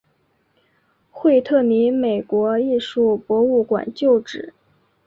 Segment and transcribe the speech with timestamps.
[1.11, 4.55] 惠特尼美国艺术博物馆旧址。